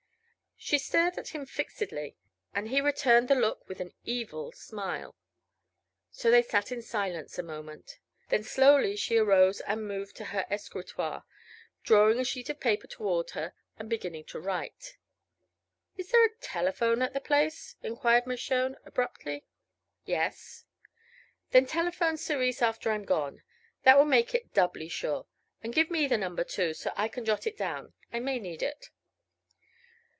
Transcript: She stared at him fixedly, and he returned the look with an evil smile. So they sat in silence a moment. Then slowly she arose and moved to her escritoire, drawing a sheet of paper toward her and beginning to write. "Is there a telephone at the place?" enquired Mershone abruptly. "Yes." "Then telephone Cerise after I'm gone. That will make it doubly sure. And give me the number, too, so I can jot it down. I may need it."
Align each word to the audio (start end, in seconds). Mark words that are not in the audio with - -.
She 0.63 0.77
stared 0.77 1.17
at 1.17 1.29
him 1.29 1.47
fixedly, 1.47 2.17
and 2.53 2.67
he 2.67 2.81
returned 2.81 3.27
the 3.29 3.33
look 3.33 3.67
with 3.67 3.79
an 3.79 3.95
evil 4.03 4.51
smile. 4.51 5.15
So 6.11 6.29
they 6.29 6.43
sat 6.43 6.71
in 6.71 6.83
silence 6.83 7.39
a 7.39 7.43
moment. 7.43 7.97
Then 8.29 8.43
slowly 8.43 8.95
she 8.95 9.17
arose 9.17 9.61
and 9.61 9.87
moved 9.87 10.15
to 10.17 10.25
her 10.25 10.45
escritoire, 10.51 11.25
drawing 11.81 12.19
a 12.19 12.23
sheet 12.23 12.47
of 12.51 12.59
paper 12.59 12.85
toward 12.85 13.31
her 13.31 13.53
and 13.79 13.89
beginning 13.89 14.25
to 14.25 14.39
write. 14.39 14.97
"Is 15.97 16.11
there 16.11 16.25
a 16.27 16.35
telephone 16.41 17.01
at 17.01 17.13
the 17.13 17.21
place?" 17.21 17.75
enquired 17.81 18.27
Mershone 18.27 18.77
abruptly. 18.85 19.43
"Yes." 20.05 20.65
"Then 21.49 21.65
telephone 21.65 22.17
Cerise 22.17 22.61
after 22.61 22.91
I'm 22.91 23.05
gone. 23.05 23.41
That 23.81 23.97
will 23.97 24.05
make 24.05 24.35
it 24.35 24.53
doubly 24.53 24.89
sure. 24.89 25.25
And 25.63 25.73
give 25.73 25.89
me 25.89 26.05
the 26.05 26.19
number, 26.19 26.43
too, 26.43 26.75
so 26.75 26.91
I 26.95 27.07
can 27.07 27.25
jot 27.25 27.47
it 27.47 27.57
down. 27.57 27.93
I 28.13 28.19
may 28.19 28.37
need 28.37 28.61
it." 28.61 28.91